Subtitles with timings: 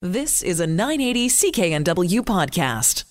[0.00, 3.02] This is a 980 CKNW podcast.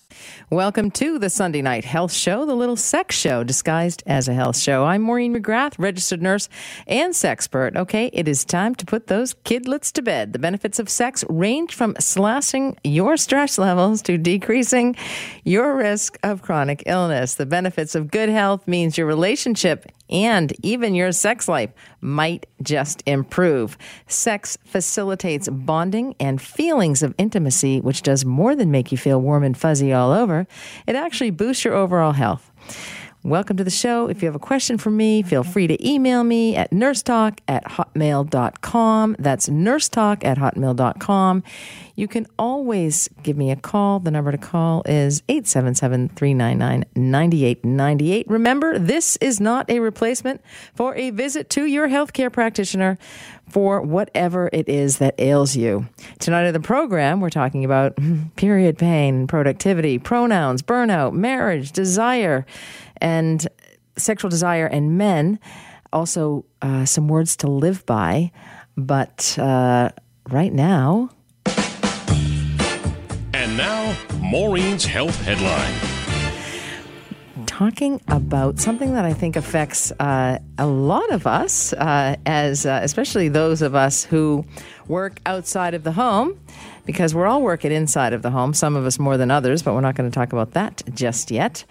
[0.49, 4.57] Welcome to the Sunday Night Health Show, the little sex show disguised as a health
[4.57, 4.85] show.
[4.85, 6.47] I'm Maureen McGrath, registered nurse
[6.87, 7.75] and sexpert.
[7.75, 10.31] Okay, it is time to put those kidlets to bed.
[10.31, 14.95] The benefits of sex range from slashing your stress levels to decreasing
[15.43, 17.35] your risk of chronic illness.
[17.35, 23.03] The benefits of good health means your relationship and even your sex life might just
[23.05, 23.77] improve.
[24.07, 29.43] Sex facilitates bonding and feelings of intimacy, which does more than make you feel warm
[29.43, 30.47] and fuzzy all over.
[30.85, 32.51] It actually boosts your overall health.
[33.27, 34.07] Welcome to the show.
[34.07, 37.65] If you have a question for me, feel free to email me at nursetalk at
[37.65, 39.17] hotmail.com.
[39.19, 41.43] That's nursetalk at hotmail.com.
[41.97, 43.99] You can always give me a call.
[43.99, 48.29] The number to call is 877 399 9898.
[48.29, 50.39] Remember, this is not a replacement
[50.73, 52.97] for a visit to your healthcare practitioner
[53.49, 55.87] for whatever it is that ails you.
[56.19, 57.97] Tonight in the program, we're talking about
[58.35, 62.45] period pain, productivity, pronouns, burnout, marriage, desire,
[63.01, 63.47] and
[63.97, 65.39] sexual desire, and men.
[65.93, 68.31] Also, uh, some words to live by.
[68.75, 69.89] But uh,
[70.29, 71.09] right now,
[73.33, 75.73] And now, Maureen's Health Headline.
[77.45, 82.79] talking about something that I think affects uh, a lot of us, uh, as uh,
[82.83, 84.45] especially those of us who
[84.87, 86.39] work outside of the home,
[86.85, 88.53] because we're all working inside of the home.
[88.53, 91.31] Some of us more than others, but we're not going to talk about that just
[91.31, 91.63] yet.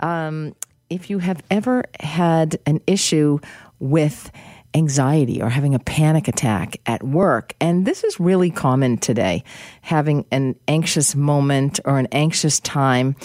[0.00, 0.54] Um,
[0.94, 3.38] if you have ever had an issue
[3.78, 4.30] with
[4.74, 7.54] anxiety or having a panic attack at work.
[7.60, 9.44] And this is really common today,
[9.82, 13.16] having an anxious moment or an anxious time.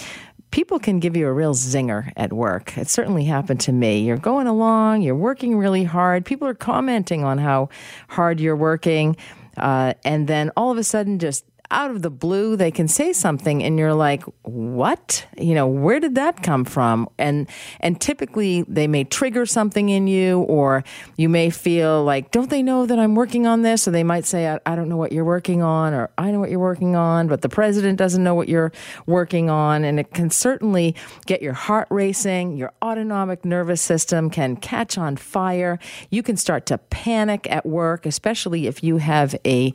[0.51, 2.77] People can give you a real zinger at work.
[2.77, 3.99] It certainly happened to me.
[3.99, 6.25] You're going along, you're working really hard.
[6.25, 7.69] People are commenting on how
[8.07, 9.17] hard you're working.
[9.57, 13.13] Uh, and then all of a sudden, just out of the blue, they can say
[13.13, 15.25] something, and you're like, "What?
[15.37, 17.47] You know, where did that come from?" And
[17.79, 20.83] and typically, they may trigger something in you, or
[21.17, 24.25] you may feel like, "Don't they know that I'm working on this?" Or they might
[24.25, 26.95] say, "I, I don't know what you're working on," or "I know what you're working
[26.95, 28.71] on," but the president doesn't know what you're
[29.05, 32.57] working on, and it can certainly get your heart racing.
[32.57, 35.79] Your autonomic nervous system can catch on fire.
[36.09, 39.73] You can start to panic at work, especially if you have a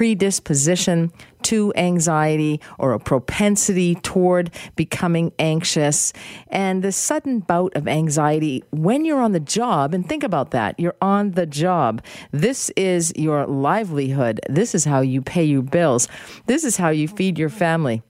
[0.00, 1.12] predisposition
[1.42, 6.14] to anxiety or a propensity toward becoming anxious.
[6.48, 10.80] And the sudden bout of anxiety when you're on the job, and think about that,
[10.80, 12.02] you're on the job.
[12.32, 14.40] This is your livelihood.
[14.48, 16.08] This is how you pay your bills.
[16.46, 18.02] This is how you feed your family.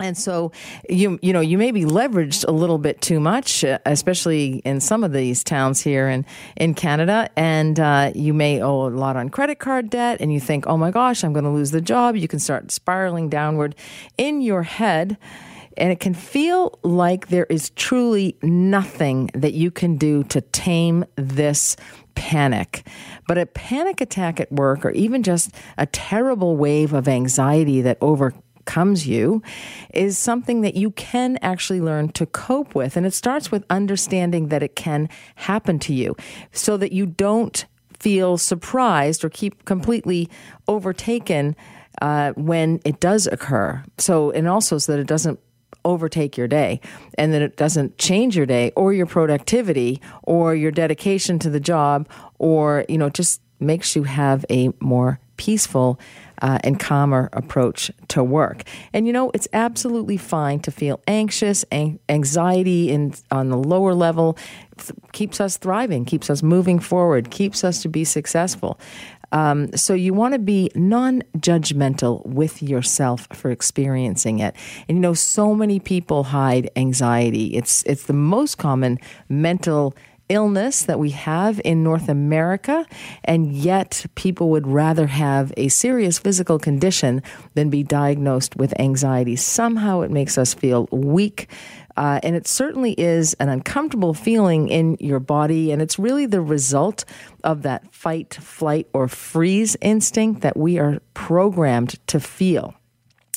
[0.00, 0.50] And so
[0.88, 4.80] you you know you may be leveraged a little bit too much, uh, especially in
[4.80, 6.24] some of these towns here in
[6.56, 10.40] in Canada, and uh, you may owe a lot on credit card debt, and you
[10.40, 12.16] think, oh my gosh, I'm going to lose the job.
[12.16, 13.76] You can start spiraling downward
[14.16, 15.18] in your head.
[15.76, 21.04] And it can feel like there is truly nothing that you can do to tame
[21.14, 21.76] this
[22.14, 22.86] panic.
[23.28, 27.98] But a panic attack at work, or even just a terrible wave of anxiety that
[28.00, 28.34] over
[28.70, 29.42] comes you
[29.92, 32.96] is something that you can actually learn to cope with.
[32.96, 36.14] And it starts with understanding that it can happen to you
[36.52, 37.66] so that you don't
[37.98, 40.28] feel surprised or keep completely
[40.68, 41.56] overtaken
[42.00, 43.82] uh, when it does occur.
[43.98, 45.40] So, and also so that it doesn't
[45.84, 46.80] overtake your day
[47.18, 51.60] and that it doesn't change your day or your productivity or your dedication to the
[51.60, 52.08] job
[52.38, 55.98] or, you know, just makes you have a more peaceful
[56.42, 58.62] uh, and calmer approach to work.
[58.92, 63.94] And you know, it's absolutely fine to feel anxious, an- anxiety in, on the lower
[63.94, 64.36] level
[64.76, 68.78] th- keeps us thriving, keeps us moving forward, keeps us to be successful.
[69.32, 74.54] Um, so you want to be non-judgmental with yourself for experiencing it.
[74.88, 77.54] And you know, so many people hide anxiety.
[77.54, 79.94] It's it's the most common mental
[80.30, 82.86] illness that we have in North America,
[83.24, 87.22] and yet people would rather have a serious physical condition
[87.54, 89.36] than be diagnosed with anxiety.
[89.36, 91.48] Somehow it makes us feel weak.
[91.96, 95.70] Uh, and it certainly is an uncomfortable feeling in your body.
[95.72, 97.04] And it's really the result
[97.44, 102.74] of that fight, flight, or freeze instinct that we are programmed to feel.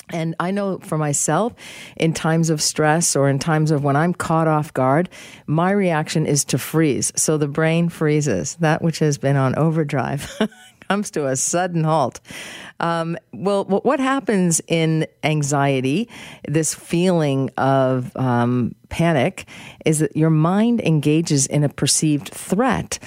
[0.10, 1.54] And I know for myself,
[1.96, 5.10] in times of stress or in times of when I'm caught off guard,
[5.48, 7.12] my reaction is to freeze.
[7.16, 8.56] So the brain freezes.
[8.56, 10.30] That which has been on overdrive
[10.90, 12.20] comes to a sudden halt.
[12.80, 16.10] Um, well, what happens in anxiety,
[16.48, 19.46] this feeling of um, panic,
[19.86, 23.00] is that your mind engages in a perceived threat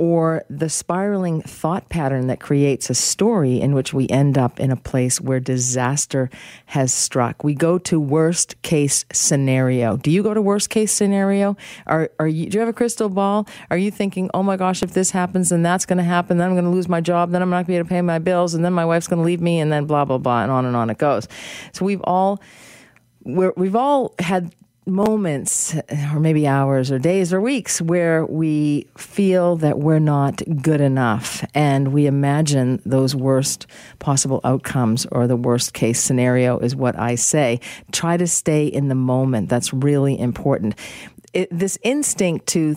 [0.00, 4.70] or the spiraling thought pattern that creates a story in which we end up in
[4.70, 6.30] a place where disaster
[6.64, 7.44] has struck.
[7.44, 9.98] We go to worst case scenario.
[9.98, 11.54] Do you go to worst case scenario?
[11.86, 13.46] Are, are you, do you have a crystal ball?
[13.70, 16.48] Are you thinking, oh my gosh, if this happens, then that's going to happen, then
[16.48, 18.00] I'm going to lose my job, then I'm not going to be able to pay
[18.00, 20.42] my bills, and then my wife's going to leave me, and then blah, blah, blah,
[20.42, 21.28] and on and on it goes.
[21.72, 22.40] So we've all,
[23.24, 24.54] we we've all had
[24.90, 25.74] moments,
[26.12, 31.44] or maybe hours, or days, or weeks where we feel that we're not good enough
[31.54, 33.66] and we imagine those worst
[33.98, 37.60] possible outcomes or the worst case scenario is what I say.
[37.92, 39.48] Try to stay in the moment.
[39.48, 40.74] That's really important.
[41.32, 42.76] It, this instinct to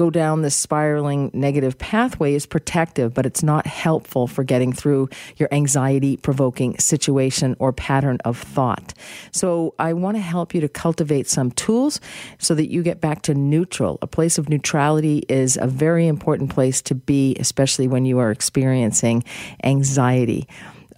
[0.00, 5.10] go down this spiraling negative pathway is protective, but it's not helpful for getting through
[5.36, 8.94] your anxiety provoking situation or pattern of thought.
[9.30, 12.00] So I want to help you to cultivate some tools
[12.38, 13.98] so that you get back to neutral.
[14.00, 18.30] A place of neutrality is a very important place to be, especially when you are
[18.30, 19.22] experiencing
[19.64, 20.48] anxiety.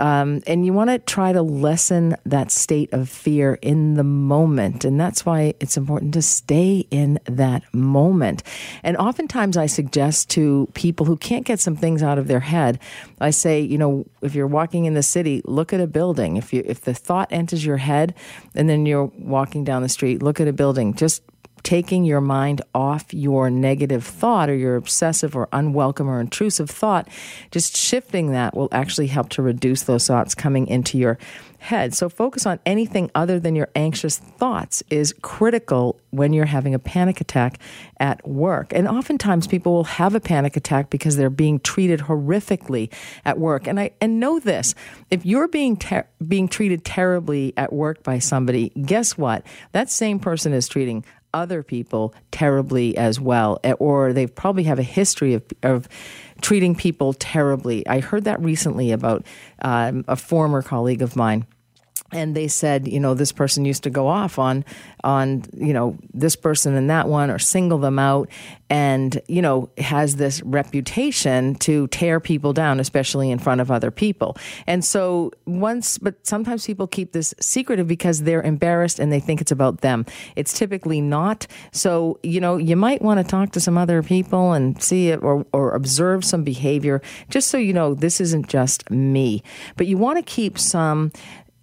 [0.03, 4.85] Um, and you want to try to lessen that state of fear in the moment.
[4.85, 8.43] And that's why it's important to stay in that moment.
[8.83, 12.81] And oftentimes I suggest to people who can't get some things out of their head,
[13.21, 16.37] I say, you know, if you're walking in the city, look at a building.
[16.37, 18.13] If you if the thought enters your head
[18.57, 20.95] and then you're walking down the street, look at a building.
[20.95, 21.23] Just
[21.63, 27.09] taking your mind off your negative thought or your obsessive or unwelcome or intrusive thought,
[27.51, 31.19] just shifting that will actually help to reduce those thoughts coming into your
[31.63, 31.95] head.
[31.95, 36.79] So focus on anything other than your anxious thoughts is critical when you're having a
[36.79, 37.61] panic attack
[38.01, 38.73] at work.
[38.75, 42.93] And oftentimes people will have a panic attack because they're being treated horrifically
[43.25, 43.69] at work.
[43.69, 44.75] And I and know this,
[45.11, 49.47] if you're being ter- being treated terribly at work by somebody, guess what?
[49.71, 51.05] That same person is treating
[51.35, 55.89] other people terribly as well, eh, or they probably have a history of, of
[56.41, 57.87] treating people terribly.
[57.87, 59.25] I heard that recently about
[59.61, 61.47] um, a former colleague of mine
[62.13, 64.65] and they said, you know, this person used to go off on,
[65.05, 68.29] on, you know, this person and that one, or single them out,
[68.73, 73.91] and you know, has this reputation to tear people down, especially in front of other
[73.91, 74.35] people.
[74.67, 79.43] And so once, but sometimes people keep this secretive because they're embarrassed and they think
[79.43, 80.07] it's about them.
[80.37, 81.47] It's typically not.
[81.73, 85.23] So you know, you might want to talk to some other people and see it,
[85.23, 89.43] or or observe some behavior, just so you know this isn't just me.
[89.77, 91.13] But you want to keep some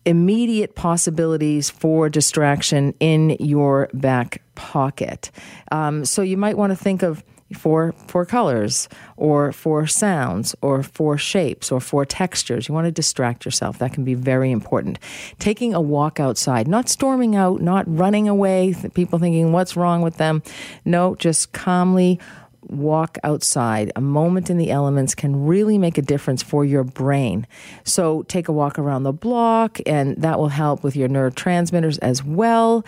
[0.06, 5.32] immediate possibilities for distraction in your back pocket.
[5.72, 7.24] Um, so you might want to think of
[7.54, 8.88] four four colors
[9.18, 12.68] or four sounds or four shapes or four textures.
[12.68, 13.80] You want to distract yourself.
[13.80, 15.00] That can be very important.
[15.40, 20.18] Taking a walk outside, not storming out, not running away, people thinking what's wrong with
[20.18, 20.44] them.
[20.86, 22.20] No, just calmly
[22.68, 27.48] walk outside, a moment in the elements can really make a difference for your brain.
[27.84, 32.24] So take a walk around the block, and that will help with your neurotransmitters as
[32.24, 32.86] well.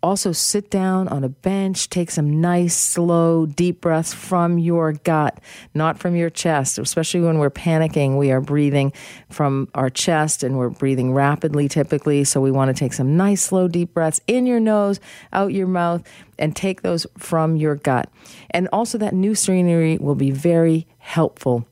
[0.00, 5.40] Also, sit down on a bench, take some nice, slow, deep breaths from your gut,
[5.74, 6.78] not from your chest.
[6.78, 8.92] Especially when we're panicking, we are breathing
[9.28, 12.22] from our chest and we're breathing rapidly typically.
[12.22, 15.00] So, we want to take some nice, slow, deep breaths in your nose,
[15.32, 16.06] out your mouth,
[16.38, 18.08] and take those from your gut.
[18.50, 21.66] And also, that new scenery will be very helpful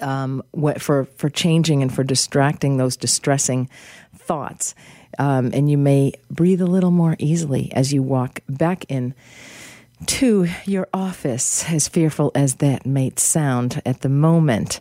[0.00, 0.42] um,
[0.78, 3.70] for, for changing and for distracting those distressing
[4.14, 4.74] thoughts
[5.18, 9.14] um, and you may breathe a little more easily as you walk back in
[10.06, 14.80] to your office, as fearful as that might sound at the moment.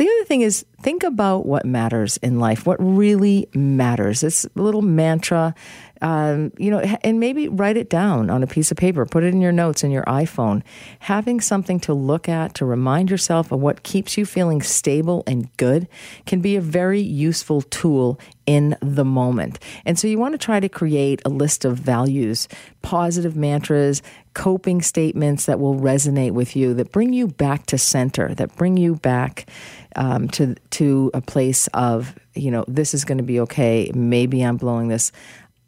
[0.00, 4.22] The other thing is think about what matters in life, what really matters.
[4.22, 5.54] This little mantra
[6.02, 9.34] um, you know, and maybe write it down on a piece of paper, put it
[9.34, 10.62] in your notes in your iPhone.
[11.00, 15.54] Having something to look at to remind yourself of what keeps you feeling stable and
[15.56, 15.88] good
[16.24, 19.58] can be a very useful tool in the moment.
[19.84, 22.48] And so you want to try to create a list of values,
[22.82, 24.02] positive mantras,
[24.34, 28.76] coping statements that will resonate with you, that bring you back to center, that bring
[28.76, 29.48] you back
[29.96, 33.90] um, to to a place of you know this is going to be okay.
[33.94, 35.12] Maybe I'm blowing this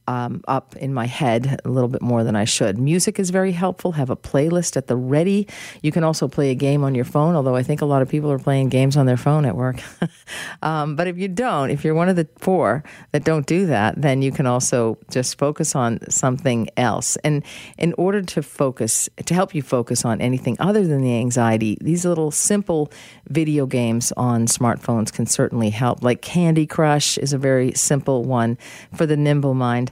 [0.07, 2.79] um, up in my head a little bit more than I should.
[2.79, 3.93] Music is very helpful.
[3.93, 5.47] Have a playlist at the ready.
[5.83, 8.09] You can also play a game on your phone, although I think a lot of
[8.09, 9.81] people are playing games on their phone at work.
[10.63, 12.83] um, but if you don't, if you're one of the four
[13.13, 17.17] that don't do that, then you can also just focus on something else.
[17.19, 17.45] And
[17.79, 22.05] in order to focus, to help you focus on anything other than the anxiety, these
[22.05, 22.91] little simple
[23.29, 26.03] video games on smartphones can certainly help.
[26.03, 28.59] Like Candy Crush is a very simple one
[28.95, 29.92] for the nimble mind.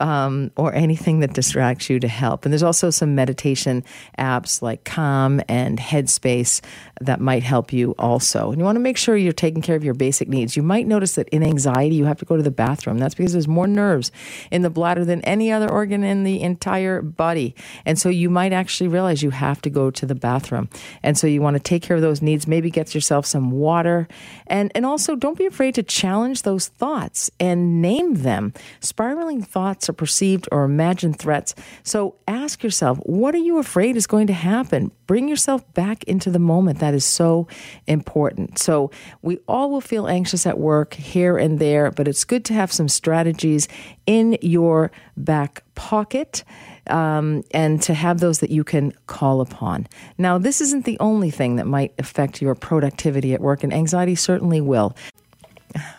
[0.00, 2.44] um, or anything that distracts you to help.
[2.44, 3.84] And there's also some meditation
[4.18, 6.60] apps like Calm and Headspace
[7.00, 8.50] that might help you also.
[8.50, 10.56] And you want to make sure you're taking care of your basic needs.
[10.56, 12.98] You might notice that in anxiety, you have to go to the bathroom.
[12.98, 14.10] That's because there's more nerves
[14.50, 17.54] in the bladder than any other organ in the entire body.
[17.84, 20.68] And so you might actually realize you have to go to the bathroom.
[21.02, 22.46] And so you want to take care of those needs.
[22.46, 24.08] Maybe get yourself some water.
[24.46, 28.52] And, and also don't be afraid to challenge those thoughts and name them.
[28.80, 31.54] Spiraling thoughts are perceived or imagined threats.
[31.82, 34.90] So ask yourself, what are you afraid is going to happen?
[35.06, 36.80] Bring yourself back into the moment.
[36.80, 37.48] That is so
[37.86, 38.58] important.
[38.58, 38.90] So
[39.22, 42.72] we all will feel anxious at work here and there, but it's good to have
[42.72, 43.68] some strategies
[44.06, 46.44] in your back pocket.
[46.88, 49.88] Um, and to have those that you can call upon.
[50.18, 54.14] Now, this isn't the only thing that might affect your productivity at work, and anxiety
[54.14, 54.94] certainly will.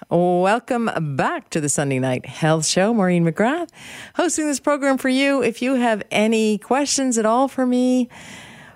[0.10, 2.94] Welcome back to the Sunday Night Health Show.
[2.94, 3.70] Maureen McGrath
[4.16, 5.42] hosting this program for you.
[5.42, 8.10] If you have any questions at all for me,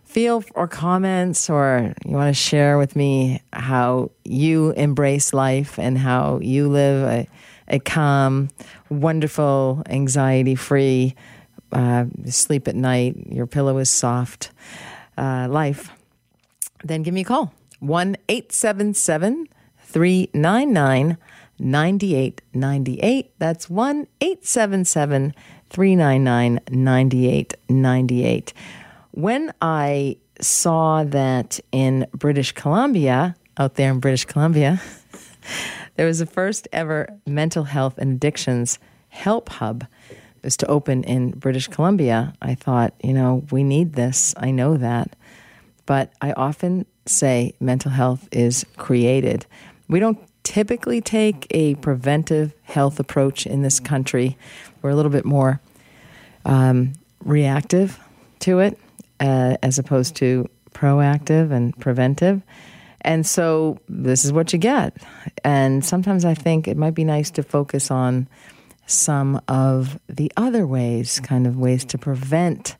[0.04, 5.98] feel or comments, or you want to share with me how you embrace life and
[5.98, 7.28] how you live a,
[7.68, 8.50] a calm,
[8.90, 11.16] wonderful, anxiety free,
[11.72, 14.52] uh, sleep at night, your pillow is soft
[15.18, 15.92] uh, life,
[16.84, 17.54] then give me a call.
[17.80, 19.48] 1 877
[19.92, 21.18] 399
[21.60, 23.32] 9898.
[23.38, 25.34] That's 1 877
[25.70, 28.54] 399 9898.
[29.12, 34.82] When I saw that in British Columbia, out there in British Columbia,
[35.96, 38.80] there was the first ever mental health and addictions
[39.10, 39.86] help hub
[40.44, 42.34] was to open in British Columbia.
[42.42, 44.34] I thought, you know, we need this.
[44.38, 45.16] I know that.
[45.86, 49.46] But I often say mental health is created.
[49.92, 54.38] We don't typically take a preventive health approach in this country.
[54.82, 55.60] We're a little bit more
[56.46, 56.94] um,
[57.26, 58.00] reactive
[58.40, 58.80] to it
[59.20, 62.42] uh, as opposed to proactive and preventive.
[63.02, 64.96] And so this is what you get.
[65.44, 68.30] And sometimes I think it might be nice to focus on
[68.86, 72.78] some of the other ways, kind of ways to prevent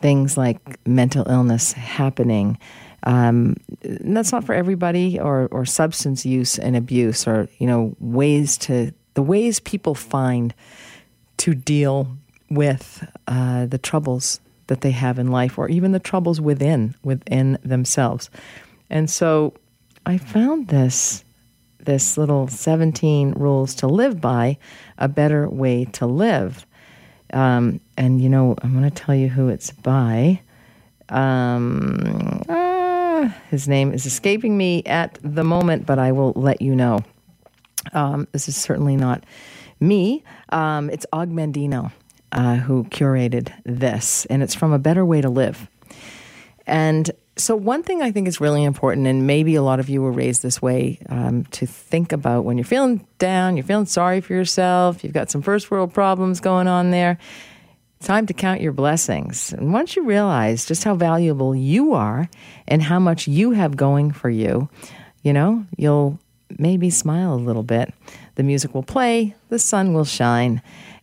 [0.00, 2.58] things like mental illness happening.
[3.04, 8.56] Um, that's not for everybody, or, or substance use and abuse, or you know ways
[8.58, 10.54] to the ways people find
[11.38, 12.16] to deal
[12.50, 17.58] with uh, the troubles that they have in life, or even the troubles within within
[17.62, 18.30] themselves.
[18.88, 19.54] And so,
[20.06, 21.24] I found this
[21.84, 24.56] this little 17 rules to live by,
[24.98, 26.66] a better way to live.
[27.32, 30.40] Um, and you know, I'm going to tell you who it's by.
[31.10, 32.42] Um,
[33.50, 37.00] his name is escaping me at the moment, but I will let you know.
[37.92, 39.24] Um, this is certainly not
[39.80, 40.22] me.
[40.50, 41.92] Um, it's Og Mandino
[42.32, 45.68] uh, who curated this, and it's from A Better Way to Live.
[46.66, 50.02] And so, one thing I think is really important, and maybe a lot of you
[50.02, 54.20] were raised this way um, to think about when you're feeling down, you're feeling sorry
[54.20, 57.18] for yourself, you've got some first world problems going on there.
[58.04, 59.54] Time to count your blessings.
[59.54, 62.28] And once you realize just how valuable you are
[62.68, 64.68] and how much you have going for you,
[65.22, 66.18] you know, you'll
[66.58, 67.94] maybe smile a little bit.
[68.34, 70.60] The music will play, the sun will shine,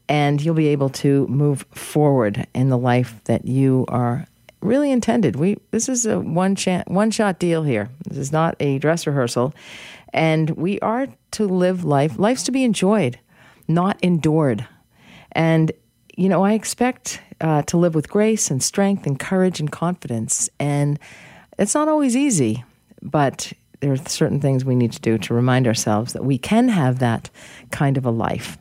[0.08, 4.28] and you'll be able to move forward in the life that you are
[4.62, 5.36] really intended.
[5.38, 7.90] We this is a one chance, one shot deal here.
[8.08, 9.56] This is not a dress rehearsal,
[10.14, 12.20] and we are to live life.
[12.20, 13.18] Life's to be enjoyed,
[13.68, 14.68] not endured.
[15.32, 15.72] And
[16.18, 20.50] you know, I expect uh, to live with grace and strength and courage and confidence.
[20.60, 21.00] And
[21.58, 22.64] it's not always easy,
[23.02, 26.70] but there are certain things we need to do to remind ourselves that we can
[26.70, 27.30] have that
[27.72, 28.58] kind of a life.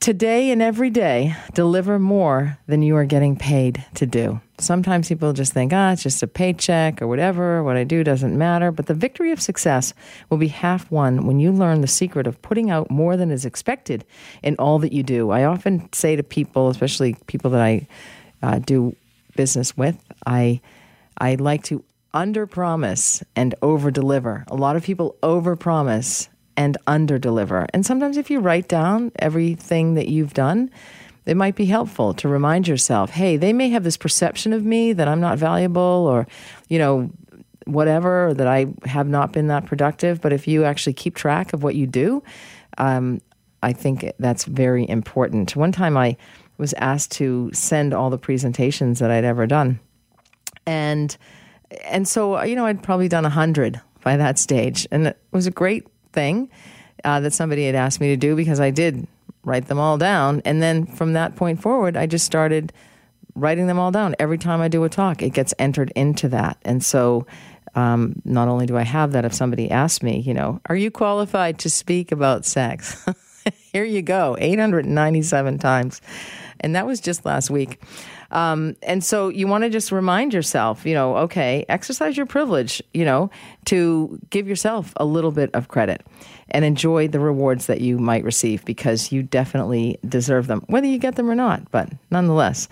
[0.00, 4.40] Today and every day, deliver more than you are getting paid to do.
[4.58, 7.62] Sometimes people just think, ah, it's just a paycheck or whatever.
[7.62, 8.70] What I do doesn't matter.
[8.70, 9.94] But the victory of success
[10.28, 13.46] will be half won when you learn the secret of putting out more than is
[13.46, 14.04] expected
[14.42, 15.30] in all that you do.
[15.30, 17.86] I often say to people, especially people that I
[18.42, 18.94] uh, do
[19.36, 20.60] business with, I
[21.18, 21.82] I like to
[22.14, 24.44] under promise and over deliver.
[24.48, 27.66] A lot of people over promise and under deliver.
[27.72, 30.70] And sometimes, if you write down everything that you've done,
[31.24, 34.92] it might be helpful to remind yourself hey, they may have this perception of me
[34.92, 36.26] that I'm not valuable or,
[36.68, 37.10] you know,
[37.64, 40.20] whatever, that I have not been that productive.
[40.20, 42.22] But if you actually keep track of what you do,
[42.78, 43.20] um,
[43.62, 45.54] I think that's very important.
[45.54, 46.16] One time I
[46.58, 49.78] was asked to send all the presentations that I'd ever done.
[50.66, 51.16] And
[51.84, 55.46] and so you know I'd probably done a hundred by that stage, and it was
[55.46, 56.50] a great thing
[57.04, 59.06] uh, that somebody had asked me to do because I did
[59.44, 60.42] write them all down.
[60.44, 62.72] And then from that point forward, I just started
[63.34, 64.14] writing them all down.
[64.18, 66.58] Every time I do a talk, it gets entered into that.
[66.62, 67.26] And so
[67.74, 70.90] um, not only do I have that, if somebody asks me, you know, are you
[70.90, 73.04] qualified to speak about sex?
[73.72, 76.00] Here you go, 897 times.
[76.60, 77.82] And that was just last week.
[78.32, 82.82] Um, and so you want to just remind yourself, you know, okay, exercise your privilege,
[82.94, 83.30] you know,
[83.66, 86.04] to give yourself a little bit of credit
[86.50, 90.98] and enjoy the rewards that you might receive because you definitely deserve them, whether you
[90.98, 91.70] get them or not.
[91.70, 92.68] But nonetheless,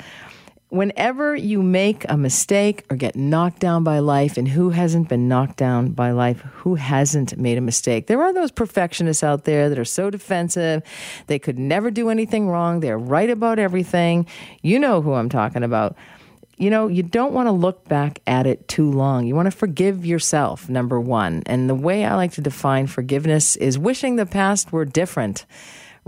[0.70, 5.28] whenever you make a mistake or get knocked down by life, and who hasn't been
[5.28, 6.40] knocked down by life?
[6.40, 8.06] Who hasn't made a mistake?
[8.06, 10.82] There are those perfectionists out there that are so defensive.
[11.26, 12.80] They could never do anything wrong.
[12.80, 14.26] They're right about everything.
[14.62, 15.96] You know who I'm talking about.
[16.56, 19.26] You know, you don't want to look back at it too long.
[19.26, 21.42] You want to forgive yourself, number one.
[21.46, 25.46] And the way I like to define forgiveness is wishing the past were different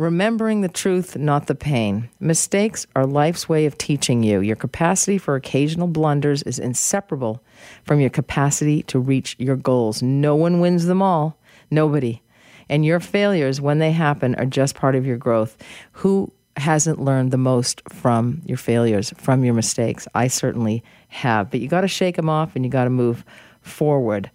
[0.02, 2.10] remembering the truth, not the pain.
[2.18, 4.40] Mistakes are life's way of teaching you.
[4.40, 7.42] Your capacity for occasional blunders is inseparable
[7.84, 10.02] from your capacity to reach your goals.
[10.02, 11.38] No one wins them all,
[11.70, 12.20] nobody.
[12.68, 15.56] And your failures, when they happen, are just part of your growth.
[15.92, 20.08] Who hasn't learned the most from your failures, from your mistakes?
[20.14, 21.50] I certainly have.
[21.50, 23.24] But you got to shake them off and you got to move
[23.60, 24.30] forward.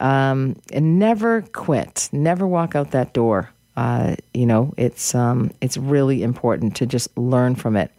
[0.00, 2.08] Um, and never quit.
[2.12, 7.16] Never walk out that door uh, you know, it's um, it's really important to just
[7.16, 7.90] learn from it.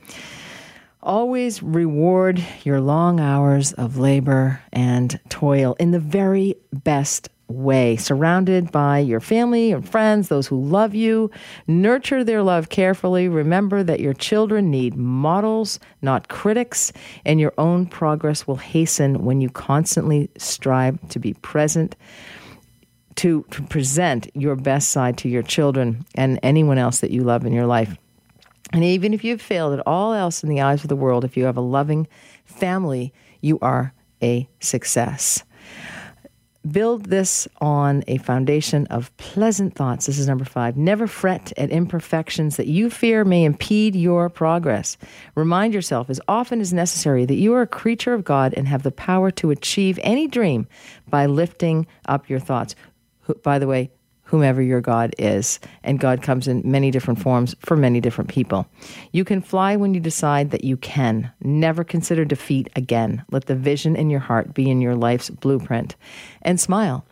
[1.04, 8.72] Always reward your long hours of labor and toil in the very best way, surrounded
[8.72, 11.32] by your family and friends, those who love you.
[11.66, 13.30] Nurture their love carefully.
[13.30, 16.92] Remember that your children need models, not critics,
[17.26, 21.96] and your own progress will hasten when you constantly strive to be present
[23.18, 27.46] to, to present your best side to your children and anyone else that you love
[27.46, 27.98] in your life.
[28.74, 31.38] And even if you've failed at all else in the eyes of the world, if
[31.38, 32.08] you have a loving
[32.46, 35.44] family, you are a success.
[36.70, 40.06] Build this on a foundation of pleasant thoughts.
[40.06, 40.76] This is number five.
[40.76, 44.98] Never fret at imperfections that you fear may impede your progress.
[45.36, 48.84] Remind yourself as often as necessary that you are a creature of God and have
[48.84, 50.68] the power to achieve any dream
[51.10, 52.76] by lifting up your thoughts
[53.44, 53.92] by the way,
[54.28, 55.60] whomever your God is.
[55.84, 58.68] And God comes in many different forms for many different people.
[59.12, 61.32] You can fly when you decide that you can.
[61.42, 63.24] Never consider defeat again.
[63.32, 65.96] Let the vision in your heart be in your life's blueprint.
[66.42, 67.06] And smile.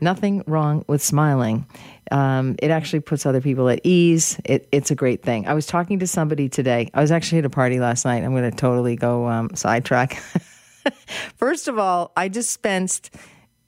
[0.00, 1.66] Nothing wrong with smiling.
[2.10, 4.40] Um, it actually puts other people at ease.
[4.44, 5.46] It, it's a great thing.
[5.46, 6.90] I was talking to somebody today.
[6.94, 8.24] I was actually at a party last night.
[8.24, 10.14] I'm going to totally go um, sidetrack.
[11.36, 13.14] First of all, I dispensed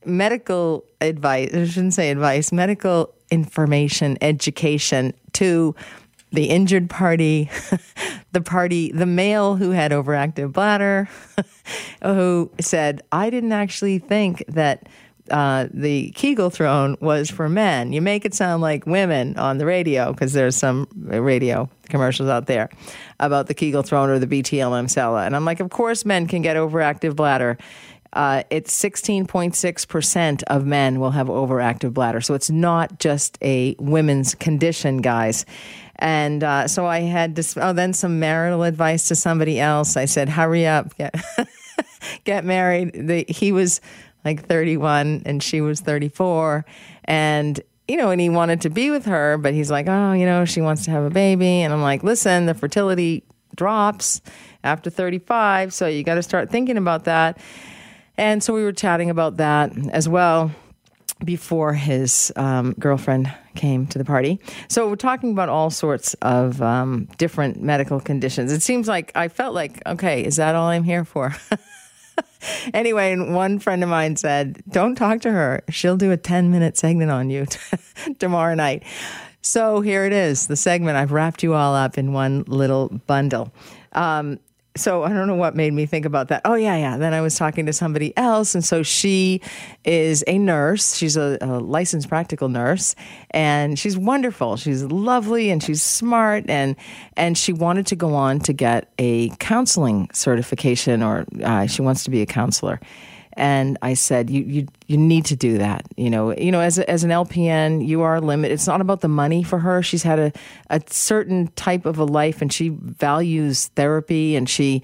[0.05, 5.75] medical advice, I shouldn't say advice, medical information, education to
[6.33, 7.51] the injured party,
[8.33, 11.09] the party, the male who had overactive bladder,
[12.03, 14.88] who said, I didn't actually think that
[15.31, 17.93] uh, the Kegel throne was for men.
[17.93, 22.47] You make it sound like women on the radio because there's some radio commercials out
[22.47, 22.71] there
[23.21, 25.25] about the Kegel throne or the BTL Emsella.
[25.25, 27.57] And I'm like, of course, men can get overactive bladder
[28.12, 32.20] uh, it's 16.6% of men will have overactive bladder.
[32.20, 35.46] So it's not just a women's condition, guys.
[35.96, 39.96] And uh, so I had to, oh, then some marital advice to somebody else.
[39.96, 41.14] I said, hurry up, get,
[42.25, 42.92] get married.
[42.94, 43.81] The, he was
[44.25, 46.64] like 31 and she was 34.
[47.05, 50.25] And you know, and he wanted to be with her, but he's like, oh, you
[50.25, 51.62] know, she wants to have a baby.
[51.62, 53.25] And I'm like, listen, the fertility
[53.57, 54.22] drops
[54.64, 57.38] after 35, so you got to start thinking about that.
[58.16, 60.51] And so we were chatting about that as well
[61.25, 64.40] before his um, girlfriend came to the party.
[64.68, 68.53] So we're talking about all sorts of um, different medical conditions.
[68.53, 71.35] It seems like I felt like, okay, is that all I'm here for?
[72.75, 75.62] anyway, one friend of mine said, don't talk to her.
[75.68, 77.46] She'll do a 10 minute segment on you
[78.18, 78.83] tomorrow night.
[79.42, 80.96] So here it is, the segment.
[80.96, 83.53] I've wrapped you all up in one little bundle.
[83.92, 84.38] Um,
[84.75, 86.43] so I don't know what made me think about that.
[86.45, 86.97] Oh yeah, yeah.
[86.97, 89.41] Then I was talking to somebody else, and so she
[89.85, 90.97] is a nurse.
[90.97, 92.95] She's a, a, licensed practical nurse,
[93.31, 94.57] and she's wonderful.
[94.57, 96.77] She's lovely and she's smart, and
[97.17, 102.05] and she wanted to go on to get a counseling certification, or uh, she wants
[102.05, 102.81] to be a counselor.
[103.35, 105.87] And I said, you, you, you need to do that.
[105.97, 108.55] You know, you know, as, a, as an LPN, you are limited.
[108.55, 109.83] It's not about the money for her.
[109.83, 110.33] She's had a,
[110.71, 114.83] a certain type of a life and she values therapy and she,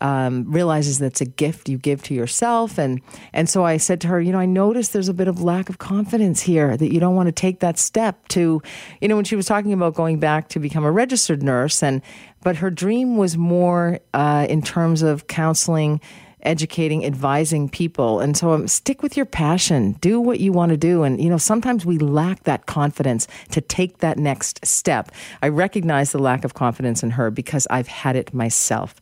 [0.00, 2.78] um, realizes that's a gift you give to yourself.
[2.78, 3.00] And,
[3.32, 5.68] and so I said to her, you know, I noticed there's a bit of lack
[5.68, 8.62] of confidence here that you don't want to take that step to,
[9.00, 12.02] you know, when she was talking about going back to become a registered nurse and,
[12.42, 16.00] but her dream was more uh, in terms of counseling
[16.42, 18.20] educating, advising people.
[18.20, 19.92] And so um, stick with your passion.
[20.00, 21.02] Do what you want to do.
[21.02, 25.10] And, you know, sometimes we lack that confidence to take that next step.
[25.42, 28.94] I recognize the lack of confidence in her because I've had it myself.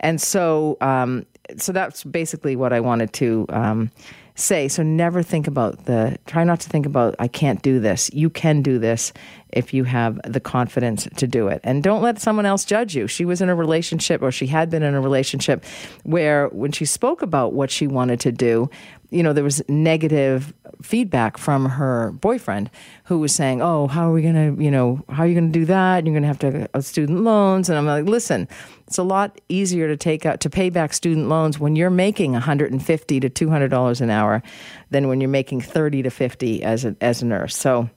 [0.00, 1.26] And so, um,
[1.56, 3.90] so that's basically what I wanted to um,
[4.34, 4.68] say.
[4.68, 8.10] So never think about the, try not to think about, I can't do this.
[8.12, 9.12] You can do this
[9.52, 11.60] if you have the confidence to do it.
[11.64, 13.06] And don't let someone else judge you.
[13.06, 15.64] She was in a relationship, or she had been in a relationship,
[16.04, 18.70] where when she spoke about what she wanted to do,
[19.10, 22.70] you know, there was negative feedback from her boyfriend
[23.04, 25.52] who was saying, "Oh, how are we going to, you know, how are you going
[25.52, 26.06] to do that?
[26.06, 28.48] You're going to have to have student loans." And I'm like, "Listen,
[28.86, 32.32] it's a lot easier to take out to pay back student loans when you're making
[32.32, 34.42] 150 to 200 dollars an hour
[34.90, 37.90] than when you're making 30 to 50 as a as a nurse." So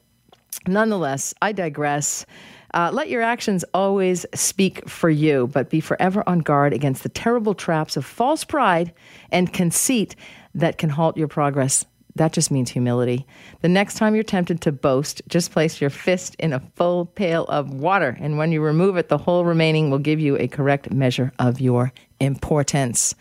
[0.68, 2.26] Nonetheless, I digress.
[2.74, 7.10] Uh, let your actions always speak for you, but be forever on guard against the
[7.10, 8.94] terrible traps of false pride
[9.32, 10.16] and conceit
[10.56, 11.86] that can halt your progress.
[12.16, 13.26] That just means humility.
[13.62, 17.46] The next time you're tempted to boast, just place your fist in a full pail
[17.46, 20.92] of water, and when you remove it, the whole remaining will give you a correct
[20.92, 23.16] measure of your importance.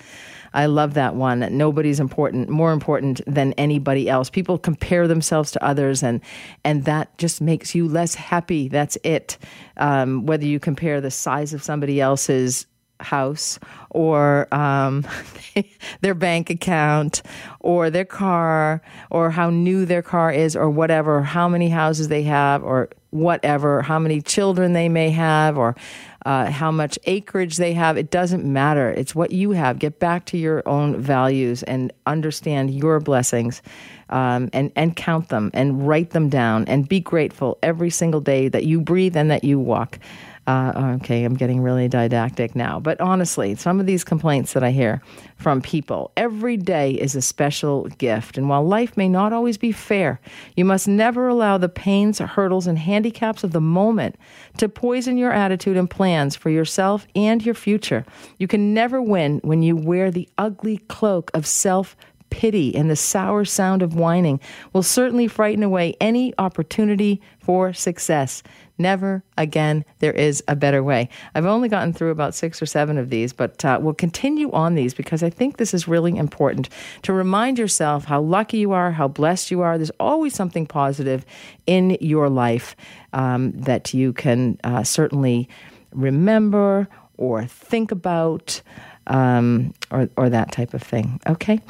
[0.54, 1.46] I love that one.
[1.56, 4.28] Nobody's important, more important than anybody else.
[4.28, 6.20] People compare themselves to others, and
[6.64, 8.68] and that just makes you less happy.
[8.68, 9.38] That's it.
[9.78, 12.66] Um, whether you compare the size of somebody else's
[13.02, 13.58] house
[13.90, 15.06] or um,
[16.00, 17.22] their bank account
[17.60, 22.22] or their car or how new their car is or whatever, how many houses they
[22.22, 25.76] have or whatever, how many children they may have or
[26.24, 27.96] uh, how much acreage they have.
[27.96, 28.90] It doesn't matter.
[28.90, 29.78] It's what you have.
[29.78, 33.60] Get back to your own values and understand your blessings
[34.08, 38.48] um, and, and count them and write them down and be grateful every single day
[38.48, 39.98] that you breathe and that you walk.
[40.44, 42.80] Uh, okay, I'm getting really didactic now.
[42.80, 45.00] But honestly, some of these complaints that I hear
[45.36, 48.36] from people, every day is a special gift.
[48.36, 50.20] And while life may not always be fair,
[50.56, 54.16] you must never allow the pains, hurdles, and handicaps of the moment
[54.56, 58.04] to poison your attitude and plans for yourself and your future.
[58.38, 61.96] You can never win when you wear the ugly cloak of self
[62.32, 64.40] pity and the sour sound of whining
[64.72, 68.42] will certainly frighten away any opportunity for success.
[68.78, 71.10] Never again, there is a better way.
[71.34, 74.74] I've only gotten through about six or seven of these, but uh, we'll continue on
[74.74, 76.70] these because I think this is really important
[77.02, 79.76] to remind yourself how lucky you are, how blessed you are.
[79.76, 81.26] There's always something positive
[81.66, 82.74] in your life
[83.12, 85.50] um, that you can uh, certainly
[85.92, 88.62] remember or think about
[89.06, 91.20] um, or, or that type of thing.
[91.28, 91.60] Okay.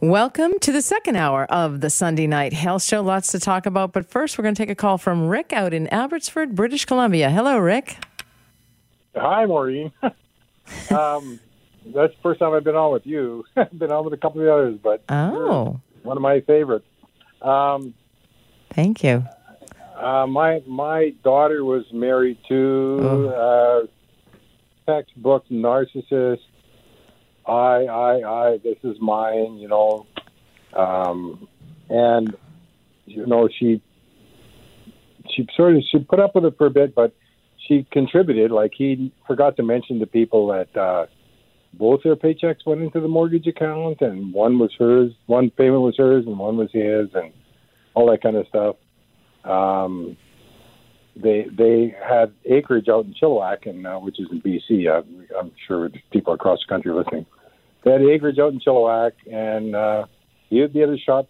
[0.00, 3.02] Welcome to the second hour of the Sunday Night Health Show.
[3.02, 5.74] Lots to talk about, but first we're going to take a call from Rick out
[5.74, 7.28] in Abbotsford, British Columbia.
[7.30, 7.98] Hello, Rick.
[9.14, 9.92] Hi, Maureen.
[10.02, 11.38] um,
[11.84, 13.44] that's the first time I've been on with you.
[13.56, 16.86] I've been on with a couple of the others, but oh, one of my favorites.
[17.42, 17.92] Um,
[18.72, 19.24] Thank you.
[19.96, 23.86] Uh, my my daughter was married to Oh.
[24.88, 26.38] uh, textbook narcissist.
[27.46, 28.58] I, I, I.
[28.58, 29.56] This is mine.
[29.56, 30.06] You know,
[30.74, 31.48] um,
[31.88, 32.34] and
[33.06, 33.82] you know she
[35.34, 37.14] she sort of she put up with it for a bit, but
[37.66, 38.50] she contributed.
[38.50, 41.06] Like he forgot to mention to people that uh,
[41.74, 45.96] both their paychecks went into the mortgage account, and one was hers, one payment was
[45.96, 47.32] hers, and one was his, and
[47.94, 48.76] all that kind of stuff.
[49.44, 50.16] Um,
[51.16, 54.88] they they had acreage out in Chilliwack, and uh, which is in BC.
[54.88, 55.02] Uh,
[55.38, 57.26] I'm sure people across the country are listening.
[57.84, 60.06] They had acreage out in Chilliwack, and uh,
[60.48, 61.28] he would be at his shop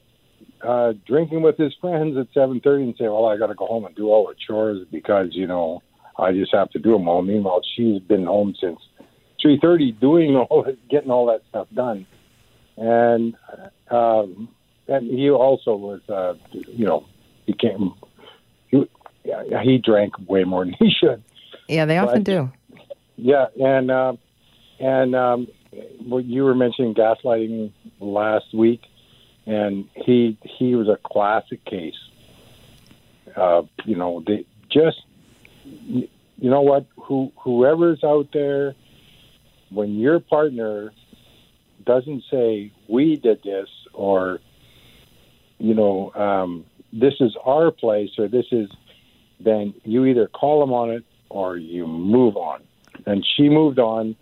[0.62, 3.84] uh, drinking with his friends at 7:30 and say, "Well, I got to go home
[3.84, 5.82] and do all the chores because you know
[6.18, 8.78] I just have to do them all." Meanwhile, she's been home since
[9.44, 12.06] 3:30 doing all getting all that stuff done,
[12.76, 13.34] and
[13.90, 14.48] um,
[14.88, 17.06] and he also was uh, you know
[17.46, 17.54] he,
[19.24, 21.22] yeah, he drank way more than he should.
[21.68, 22.50] Yeah, they often do.
[23.16, 24.14] Yeah, and uh,
[24.78, 25.48] and um,
[26.04, 28.82] what you were mentioning gaslighting last week,
[29.46, 31.98] and he he was a classic case.
[33.36, 35.02] Uh, you know, they just
[35.64, 36.86] you know what?
[36.96, 38.74] Who whoever's out there,
[39.70, 40.92] when your partner
[41.84, 44.40] doesn't say we did this or
[45.58, 48.70] you know um, this is our place or this is
[49.44, 52.62] then you either call them on it or you move on
[53.06, 54.16] and she moved on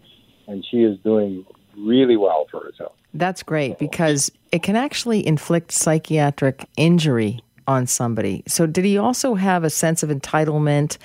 [0.46, 1.44] and she is doing
[1.76, 2.92] really well for herself.
[3.14, 8.42] That's great because it can actually inflict psychiatric injury on somebody.
[8.46, 10.98] So, did he also have a sense of entitlement?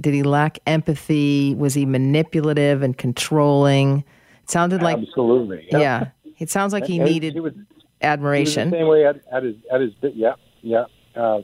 [0.00, 1.54] Did he lack empathy?
[1.56, 4.04] Was he manipulative and controlling?
[4.44, 5.66] It sounded like Absolutely.
[5.70, 6.08] yeah.
[6.38, 7.66] It sounds like he And needed he was, he was
[8.02, 8.70] admiration.
[8.70, 10.84] the same way at, at his at his yeah yeah.
[11.14, 11.40] Uh,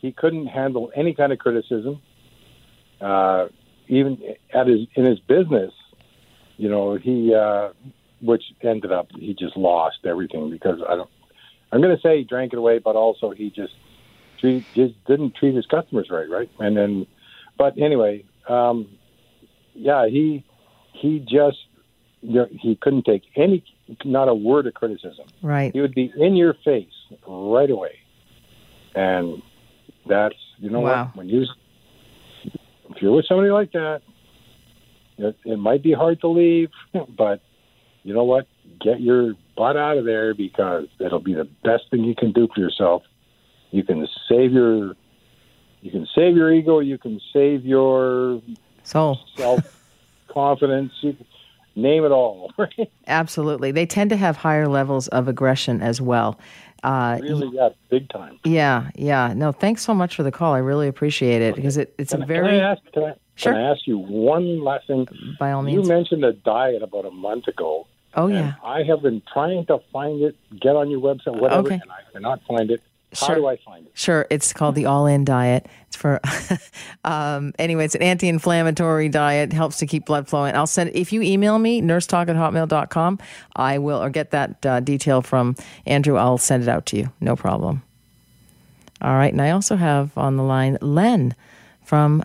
[0.00, 2.00] he couldn't handle any kind of criticism.
[3.00, 3.48] Uh,
[3.88, 4.18] even
[4.52, 5.72] at his in his business,
[6.56, 7.70] you know, he uh,
[8.20, 11.10] which ended up he just lost everything because I don't.
[11.72, 13.74] I'm going to say he drank it away, but also he just
[14.40, 16.50] treat, just didn't treat his customers right, right?
[16.60, 17.06] And then,
[17.58, 18.88] but anyway, um,
[19.74, 20.44] yeah, he
[20.92, 21.58] he just
[22.22, 23.64] he couldn't take any
[24.04, 25.26] not a word of criticism.
[25.42, 25.72] Right.
[25.72, 26.86] He would be in your face
[27.26, 27.98] right away,
[28.94, 29.42] and
[30.08, 31.04] that's you know Wow.
[31.06, 31.44] what when you
[32.90, 34.02] if you're with somebody like that,
[35.18, 36.70] it, it might be hard to leave,
[37.16, 37.40] but
[38.04, 38.46] you know what?
[38.80, 42.48] Get your butt out of there because it'll be the best thing you can do
[42.54, 43.02] for yourself.
[43.70, 44.94] You can save your
[45.82, 46.80] you can save your ego.
[46.80, 48.40] You can save your
[48.84, 49.60] So, self
[50.32, 50.92] confidence.
[51.00, 51.16] You
[51.74, 52.52] name it all.
[53.06, 53.70] absolutely.
[53.72, 56.38] They tend to have higher levels of aggression as well.
[56.86, 58.38] Uh, really, yeah, big time.
[58.44, 59.32] yeah, yeah.
[59.34, 60.54] No, thanks so much for the call.
[60.54, 62.82] I really appreciate it because it, it's a Can very, I ask?
[62.92, 63.52] Can I, Sure.
[63.52, 65.06] can I ask you one last thing?
[65.40, 65.74] by all means.
[65.88, 67.86] You mentioned a diet about a month ago.
[68.14, 68.54] Oh, yeah.
[68.64, 71.74] I have been trying to find it, get on your website, whatever, Okay.
[71.74, 72.80] and I cannot find it.
[73.18, 73.36] How Sure.
[73.36, 73.92] do I find it?
[73.94, 75.66] Sure, it's called the All In Diet.
[75.86, 76.20] It's for,
[77.04, 80.54] um, anyway, it's an anti inflammatory diet, helps to keep blood flowing.
[80.54, 83.18] I'll send If you email me, nursetalk at hotmail.com,
[83.56, 87.12] I will, or get that uh, detail from Andrew, I'll send it out to you.
[87.20, 87.82] No problem.
[89.02, 91.34] All right, and I also have on the line Len
[91.84, 92.24] from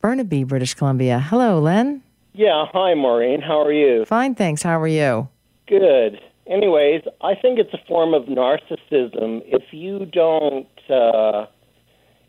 [0.00, 1.18] Burnaby, British Columbia.
[1.20, 2.02] Hello, Len.
[2.34, 3.40] Yeah, hi, Maureen.
[3.40, 4.04] How are you?
[4.04, 4.62] Fine, thanks.
[4.62, 5.28] How are you?
[5.66, 6.20] Good.
[6.46, 11.46] Anyways, I think it's a form of narcissism if you don't, uh,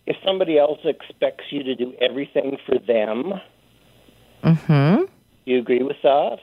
[0.06, 3.34] if somebody else expects you to do everything for them.
[4.43, 5.04] Hmm.
[5.45, 6.39] You agree with that?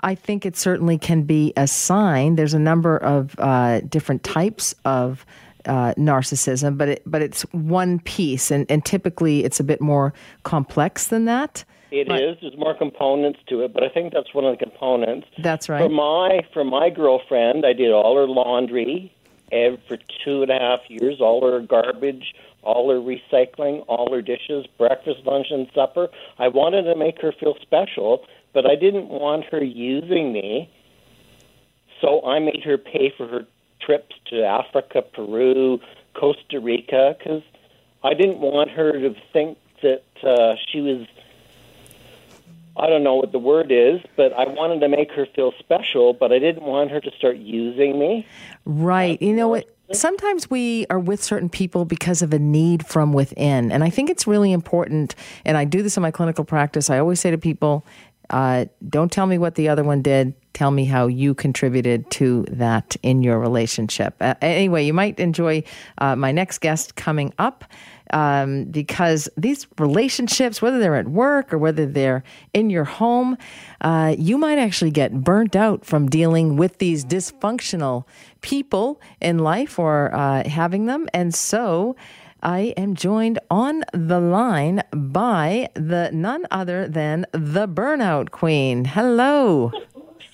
[0.00, 2.36] I think it certainly can be a sign.
[2.36, 5.26] There's a number of uh, different types of
[5.66, 10.12] uh, narcissism, but it, but it's one piece, and, and typically it's a bit more
[10.42, 11.64] complex than that.
[11.92, 12.06] It is.
[12.08, 15.26] But- There's more components to it, but I think that's one of the components.
[15.38, 15.82] That's right.
[15.82, 19.12] For my for my girlfriend, I did all her laundry
[19.86, 24.66] for two and a half years, all her garbage, all her recycling, all her dishes,
[24.78, 26.08] breakfast, lunch, and supper.
[26.38, 28.24] I wanted to make her feel special,
[28.54, 30.70] but I didn't want her using me.
[32.00, 33.46] So I made her pay for her
[33.80, 35.78] trips to Africa, Peru,
[36.14, 37.42] Costa Rica, because
[38.02, 41.06] I didn't want her to think that uh, she was
[42.76, 46.14] I don't know what the word is, but I wanted to make her feel special,
[46.14, 48.26] but I didn't want her to start using me.
[48.64, 49.20] Right.
[49.20, 49.68] You know what?
[49.92, 53.70] Sometimes we are with certain people because of a need from within.
[53.70, 55.14] And I think it's really important.
[55.44, 56.88] And I do this in my clinical practice.
[56.88, 57.84] I always say to people,
[58.30, 60.32] uh, don't tell me what the other one did.
[60.54, 64.14] Tell me how you contributed to that in your relationship.
[64.20, 65.62] Uh, anyway, you might enjoy
[65.98, 67.64] uh, my next guest coming up
[68.12, 72.22] um, because these relationships, whether they're at work or whether they're
[72.52, 73.36] in your home,
[73.80, 78.04] uh, you might actually get burnt out from dealing with these dysfunctional
[78.40, 81.08] people in life or uh, having them.
[81.12, 81.96] And so
[82.42, 88.84] I am joined on the line by the none other than the Burnout Queen.
[88.84, 89.70] Hello.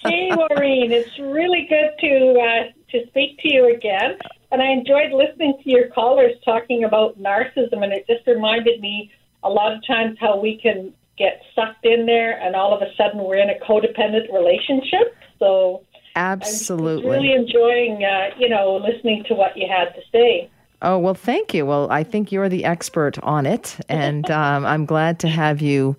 [0.05, 4.17] Hey, Maureen, it's really good to uh, to speak to you again.
[4.51, 9.11] And I enjoyed listening to your callers talking about narcissism, and it just reminded me
[9.43, 12.95] a lot of times how we can get sucked in there, and all of a
[12.97, 15.15] sudden we're in a codependent relationship.
[15.39, 15.83] So
[16.17, 17.11] Absolutely.
[17.11, 20.51] really enjoying, uh, you know, listening to what you had to say.
[20.81, 21.67] Oh, well, thank you.
[21.67, 25.97] Well, I think you're the expert on it, and um, I'm glad to have you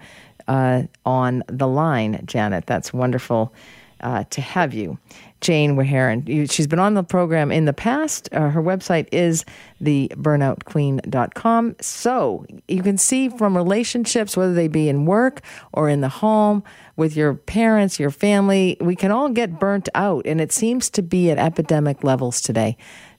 [0.48, 2.66] uh, on the line, Janet.
[2.66, 3.54] That's wonderful
[4.02, 4.98] uh, to have you.
[5.42, 8.30] Jane Waharan, she's been on the program in the past.
[8.32, 9.46] Uh, her website is
[9.82, 11.76] theburnoutqueen.com.
[11.80, 16.64] So you can see from relationships, whether they be in work or in the home,
[17.00, 21.02] with your parents, your family, we can all get burnt out, and it seems to
[21.02, 22.76] be at epidemic levels today.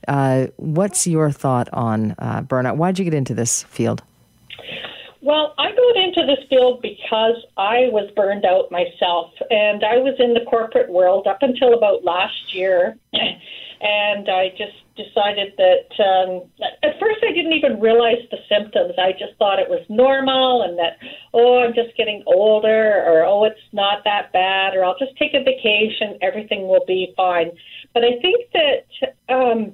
[0.06, 2.76] Uh, what's your thought on uh, burnout?
[2.76, 4.02] Why'd you get into this field?
[5.22, 10.14] Well, I got into this field because I was burned out myself, and I was
[10.18, 12.96] in the corporate world up until about last year.
[13.12, 16.42] and I just decided that um,
[16.82, 18.94] at first I didn't even realize the symptoms.
[18.98, 20.98] I just thought it was normal and that
[21.32, 25.32] oh I'm just getting older or oh it's not that bad or I'll just take
[25.32, 27.52] a vacation everything will be fine.
[27.94, 29.72] But I think that um,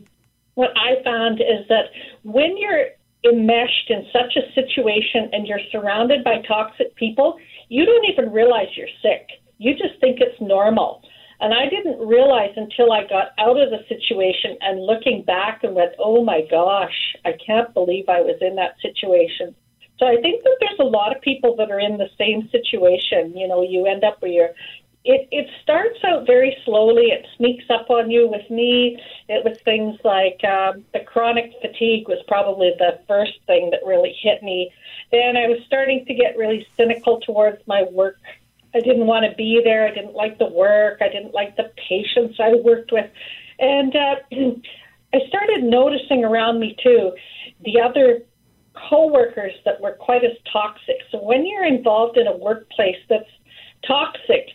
[0.55, 1.87] what I found is that
[2.23, 2.87] when you're
[3.29, 8.69] enmeshed in such a situation and you're surrounded by toxic people, you don't even realize
[8.77, 9.29] you're sick.
[9.59, 11.03] You just think it's normal.
[11.41, 15.75] And I didn't realize until I got out of the situation and looking back and
[15.75, 19.55] went, oh my gosh, I can't believe I was in that situation.
[19.99, 23.37] So I think that there's a lot of people that are in the same situation.
[23.37, 24.51] You know, you end up where you're.
[25.09, 27.07] It, it starts out very slowly.
[27.07, 28.29] It sneaks up on you.
[28.29, 33.71] With me, it was things like um, the chronic fatigue was probably the first thing
[33.71, 34.73] that really hit me.
[35.12, 38.19] Then I was starting to get really cynical towards my work
[38.77, 39.87] I didn't want to be there.
[39.87, 40.99] I didn't like the work.
[41.01, 43.11] I didn't like the patients I worked with.
[43.59, 44.16] And uh,
[45.14, 47.12] I started noticing around me too
[47.64, 48.23] the other
[48.90, 50.97] coworkers that were quite as toxic.
[51.11, 53.31] So when you're involved in a workplace that's
[53.87, 54.51] toxic,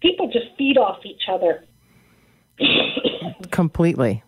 [0.00, 1.64] people just feed off each other.
[3.50, 4.22] Completely.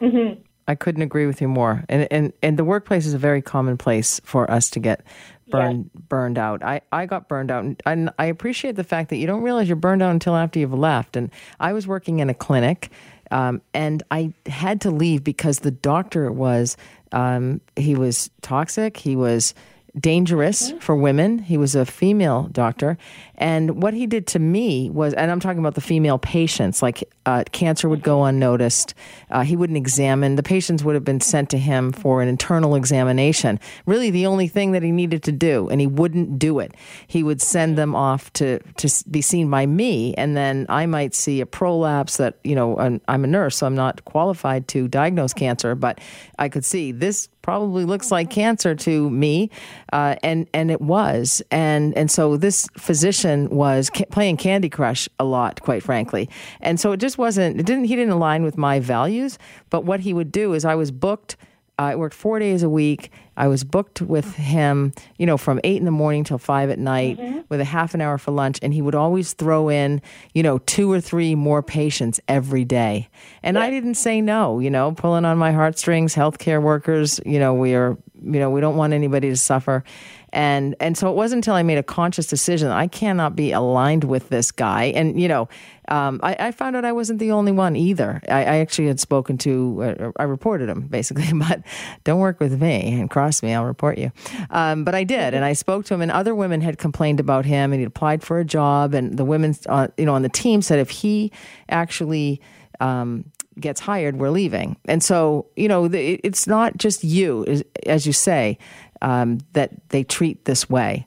[0.00, 0.40] Mm-hmm.
[0.68, 1.84] I couldn't agree with you more.
[1.88, 5.02] And and and the workplace is a very common place for us to get
[5.48, 6.00] burned yeah.
[6.08, 6.62] burned out.
[6.62, 9.68] I, I got burned out, and, and I appreciate the fact that you don't realize
[9.68, 11.16] you're burned out until after you've left.
[11.16, 12.90] And I was working in a clinic,
[13.30, 16.76] um, and I had to leave because the doctor was
[17.12, 18.96] um, he was toxic.
[18.96, 19.54] He was
[19.98, 21.38] dangerous for women.
[21.38, 22.98] He was a female doctor.
[23.36, 27.04] And what he did to me was, and I'm talking about the female patients, like
[27.24, 28.94] uh, cancer would go unnoticed.
[29.30, 30.36] Uh, he wouldn't examine.
[30.36, 33.60] The patients would have been sent to him for an internal examination.
[33.84, 36.74] Really, the only thing that he needed to do, and he wouldn't do it.
[37.06, 41.14] He would send them off to, to be seen by me, and then I might
[41.14, 45.32] see a prolapse that, you know, I'm a nurse, so I'm not qualified to diagnose
[45.32, 46.00] cancer, but
[46.38, 49.50] I could see this probably looks like cancer to me,
[49.92, 55.08] uh, and and it was, and and so this physician was ca- playing Candy Crush
[55.20, 56.28] a lot, quite frankly,
[56.60, 57.60] and so it just wasn't.
[57.60, 57.84] It didn't.
[57.84, 59.38] He didn't align with my values.
[59.70, 61.36] But what he would do is, I was booked
[61.78, 63.10] I worked four days a week.
[63.36, 66.78] I was booked with him, you know, from eight in the morning till five at
[66.78, 67.40] night mm-hmm.
[67.50, 68.58] with a half an hour for lunch.
[68.62, 70.00] And he would always throw in,
[70.32, 73.08] you know, two or three more patients every day.
[73.42, 73.64] And yeah.
[73.64, 77.74] I didn't say no, you know, pulling on my heartstrings, healthcare workers, you know, we
[77.74, 79.84] are, you know, we don't want anybody to suffer.
[80.32, 84.04] And and so it wasn't until I made a conscious decision I cannot be aligned
[84.04, 84.86] with this guy.
[84.86, 85.48] And you know,
[85.88, 88.20] um, I, I, found out I wasn't the only one either.
[88.28, 91.62] I, I actually had spoken to, uh, I reported him basically, but
[92.04, 94.10] don't work with me and cross me, I'll report you.
[94.50, 97.44] Um, but I did, and I spoke to him, and other women had complained about
[97.44, 100.28] him, and he'd applied for a job, and the women, uh, you know, on the
[100.28, 101.30] team said if he
[101.68, 102.40] actually
[102.80, 103.24] um,
[103.58, 104.76] gets hired, we're leaving.
[104.86, 108.58] And so, you know, it's not just you, as you say,
[109.02, 111.06] um, that they treat this way.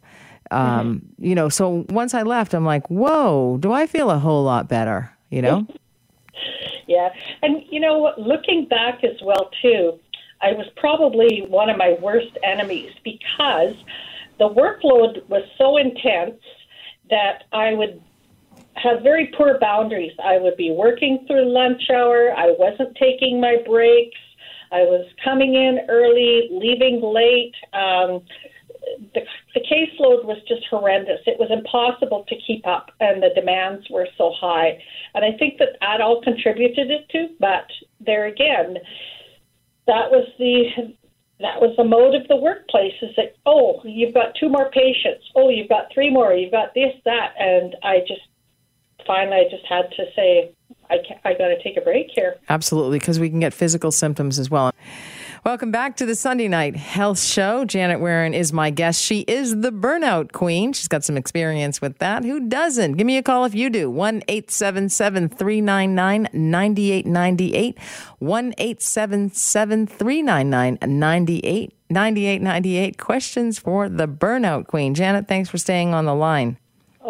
[0.52, 1.26] Um, mm-hmm.
[1.26, 4.68] You know, so once I left, I'm like, whoa, do I feel a whole lot
[4.68, 5.12] better?
[5.30, 5.68] You know?
[6.88, 7.10] yeah.
[7.42, 10.00] And, you know, looking back as well, too,
[10.42, 13.76] I was probably one of my worst enemies because
[14.40, 16.40] the workload was so intense
[17.10, 18.02] that I would
[18.76, 20.14] have very poor boundaries.
[20.24, 24.18] I would be working through lunch hour, I wasn't taking my breaks.
[24.72, 27.56] I was coming in early, leaving late.
[27.74, 28.22] Um,
[29.14, 29.22] the,
[29.54, 31.20] the caseload was just horrendous.
[31.26, 34.82] It was impossible to keep up, and the demands were so high.
[35.14, 37.30] And I think that that all contributed it to.
[37.40, 37.66] But
[38.00, 38.78] there again,
[39.88, 40.94] that was the
[41.40, 42.94] that was the mode of the workplace.
[43.02, 45.26] Is that oh, you've got two more patients.
[45.36, 46.34] Oh, you've got three more.
[46.34, 48.22] You've got this, that, and I just
[49.08, 50.54] finally I just had to say
[50.90, 52.36] I I got to take a break here.
[52.50, 54.72] Absolutely, because we can get physical symptoms as well.
[55.46, 57.64] Welcome back to the Sunday Night Health Show.
[57.64, 59.02] Janet Warren is my guest.
[59.02, 60.74] She is the burnout queen.
[60.74, 62.26] She's got some experience with that.
[62.26, 62.94] Who doesn't?
[62.94, 63.90] Give me a call if you do.
[63.90, 67.80] 1 877 399 9898.
[68.20, 70.78] 1 877 399
[71.90, 72.98] 9898.
[72.98, 74.94] Questions for the burnout queen.
[74.94, 76.58] Janet, thanks for staying on the line.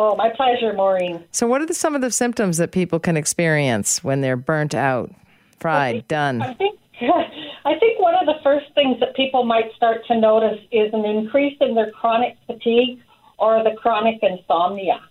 [0.01, 1.25] Oh, my pleasure, Maureen.
[1.31, 4.73] So, what are the, some of the symptoms that people can experience when they're burnt
[4.73, 5.13] out,
[5.59, 6.41] fried, I think, done?
[6.41, 10.57] I think I think one of the first things that people might start to notice
[10.71, 12.99] is an increase in their chronic fatigue
[13.39, 15.01] or the chronic insomnia.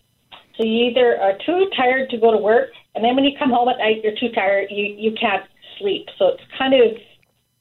[0.56, 3.50] So you either are too tired to go to work, and then when you come
[3.50, 5.44] home at night, you're too tired, you, you can't
[5.78, 6.06] sleep.
[6.18, 6.96] So it's kind of,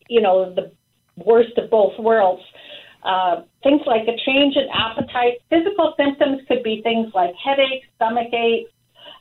[0.07, 0.71] you know, the
[1.17, 2.41] worst of both worlds.
[3.03, 5.39] Uh, things like a change in appetite.
[5.49, 8.71] Physical symptoms could be things like headaches, stomach aches,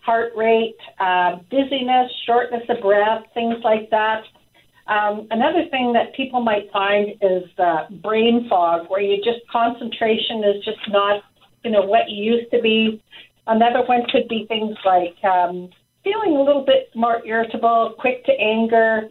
[0.04, 4.22] heart rate, uh, dizziness, shortness of breath, things like that.
[4.86, 10.44] Um, another thing that people might find is uh, brain fog, where you just concentration
[10.44, 11.22] is just not,
[11.64, 13.02] you know, what you used to be.
[13.48, 15.70] Another one could be things like um,
[16.04, 19.08] feeling a little bit more irritable, quick to anger,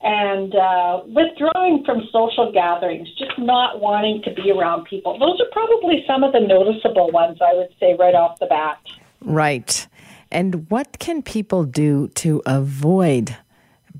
[0.00, 5.18] and uh, withdrawing from social gatherings, just not wanting to be around people.
[5.18, 8.78] Those are probably some of the noticeable ones, I would say, right off the bat.
[9.20, 9.86] Right.
[10.30, 13.36] And what can people do to avoid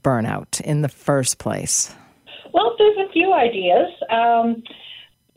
[0.00, 1.94] burnout in the first place?
[2.52, 3.90] Well, there's a few ideas.
[4.10, 4.62] Um,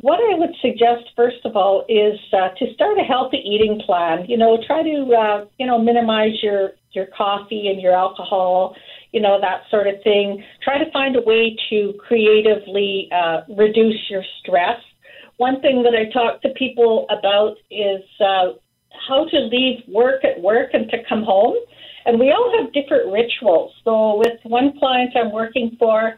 [0.01, 4.25] what I would suggest, first of all, is uh, to start a healthy eating plan.
[4.27, 8.75] You know, try to uh, you know minimize your your coffee and your alcohol.
[9.11, 10.43] You know that sort of thing.
[10.63, 14.79] Try to find a way to creatively uh, reduce your stress.
[15.37, 18.53] One thing that I talk to people about is uh,
[19.07, 21.55] how to leave work at work and to come home.
[22.05, 23.73] And we all have different rituals.
[23.83, 26.17] So with one client I'm working for,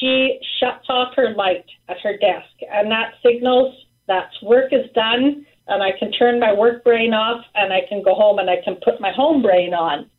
[0.00, 3.74] she shuts off her light at her desk, and that signals
[4.08, 8.02] that work is done, and I can turn my work brain off, and I can
[8.02, 10.10] go home and I can put my home brain on.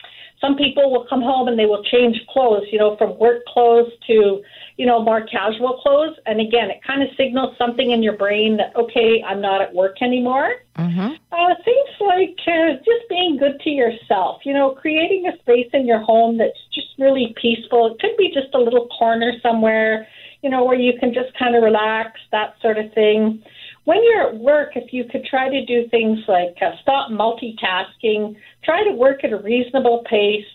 [0.41, 3.91] Some people will come home and they will change clothes, you know, from work clothes
[4.07, 4.41] to,
[4.77, 6.15] you know, more casual clothes.
[6.25, 9.73] And again, it kind of signals something in your brain that, okay, I'm not at
[9.73, 10.55] work anymore.
[10.77, 11.13] Mm-hmm.
[11.31, 15.87] Uh, things like uh, just being good to yourself, you know, creating a space in
[15.87, 17.87] your home that's just really peaceful.
[17.87, 20.07] It could be just a little corner somewhere,
[20.41, 23.41] you know, where you can just kind of relax, that sort of thing.
[23.85, 28.35] When you're at work, if you could try to do things like uh, stop multitasking,
[28.63, 30.45] try to work at a reasonable pace,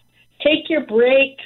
[0.45, 1.43] take your breaks,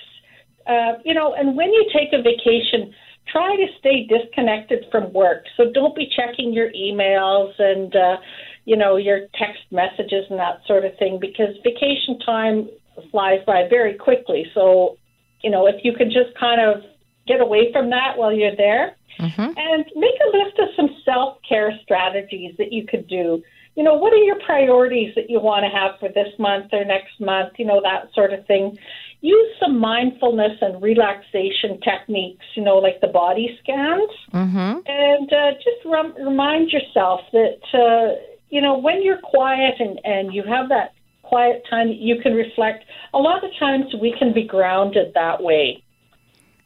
[0.67, 2.93] uh, you know, and when you take a vacation,
[3.31, 5.45] try to stay disconnected from work.
[5.57, 8.17] So don't be checking your emails and, uh,
[8.65, 12.69] you know, your text messages and that sort of thing because vacation time
[13.11, 14.47] flies by very quickly.
[14.55, 14.97] So,
[15.43, 16.83] you know, if you could just kind of
[17.27, 19.53] get away from that while you're there Mm-hmm.
[19.57, 23.43] and make a list of some self care strategies that you could do.
[23.77, 26.85] You know, what are your priorities that you want to have for this month or
[26.85, 27.55] next month?
[27.59, 28.77] You know, that sort of thing.
[29.21, 34.11] Use some mindfulness and relaxation techniques, you know, like the body scans.
[34.33, 34.79] Mm-hmm.
[34.87, 38.21] And uh, just rem- remind yourself that, uh,
[38.51, 42.85] you know, when you're quiet and, and you have that quiet time you can reflect,
[43.15, 45.84] a lot of times we can be grounded that way.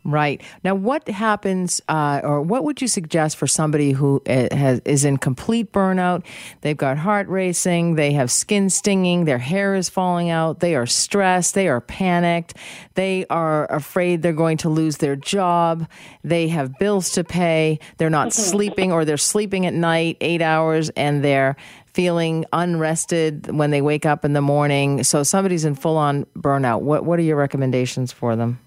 [0.09, 0.43] Right.
[0.65, 5.05] Now, what happens, uh, or what would you suggest for somebody who uh, has, is
[5.05, 6.25] in complete burnout?
[6.63, 10.87] They've got heart racing, they have skin stinging, their hair is falling out, they are
[10.87, 12.55] stressed, they are panicked,
[12.95, 15.87] they are afraid they're going to lose their job,
[16.25, 20.89] they have bills to pay, they're not sleeping, or they're sleeping at night eight hours
[20.97, 21.55] and they're
[21.85, 25.05] feeling unrested when they wake up in the morning.
[25.05, 26.81] So, somebody's in full on burnout.
[26.81, 28.59] What, what are your recommendations for them?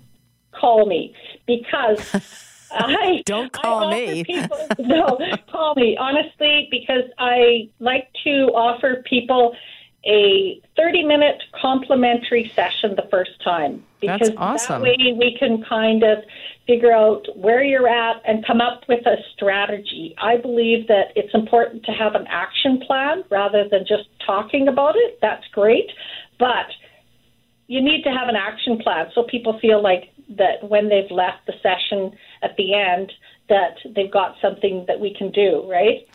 [0.61, 1.13] call me
[1.45, 1.99] because
[2.71, 4.23] I Don't call I me.
[4.23, 5.19] People, no,
[5.51, 9.55] call me honestly because I like to offer people
[10.05, 14.81] a 30 minute complimentary session the first time because That's awesome.
[14.81, 16.23] that way we can kind of
[16.65, 20.15] figure out where you're at and come up with a strategy.
[20.17, 24.95] I believe that it's important to have an action plan rather than just talking about
[24.95, 25.19] it.
[25.21, 25.91] That's great,
[26.39, 26.65] but
[27.67, 31.45] you need to have an action plan so people feel like that when they've left
[31.47, 32.11] the session
[32.41, 33.11] at the end
[33.49, 36.07] that they've got something that we can do right?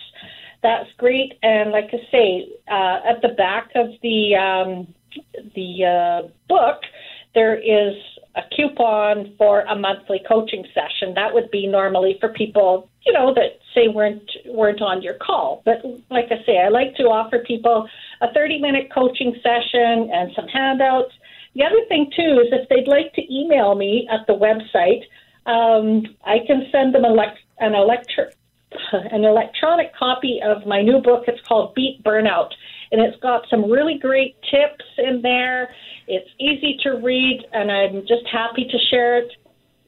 [0.62, 1.34] that's great.
[1.42, 4.94] And like I say, uh, at the back of the um,
[5.54, 6.80] the uh, book,
[7.34, 7.94] there is
[8.36, 11.14] a coupon for a monthly coaching session.
[11.14, 15.62] That would be normally for people, you know, that say weren't weren't on your call.
[15.64, 17.88] But like I say, I like to offer people
[18.22, 21.12] a 30 minute coaching session and some handouts
[21.54, 25.02] the other thing too is if they'd like to email me at the website,
[25.46, 28.30] um, I can send them elect- an electro-
[28.92, 31.24] an electronic copy of my new book.
[31.28, 32.50] It's called Beat Burnout,
[32.90, 35.70] and it's got some really great tips in there.
[36.08, 39.30] It's easy to read, and I'm just happy to share it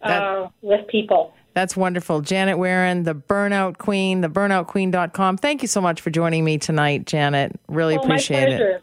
[0.02, 1.32] uh, That- with people.
[1.54, 2.20] That's wonderful.
[2.20, 5.38] Janet Warren, the Burnout Queen, the burnoutqueen.com.
[5.38, 7.58] Thank you so much for joining me tonight, Janet.
[7.66, 8.70] Really Oh, appreciate my pleasure.
[8.72, 8.82] it.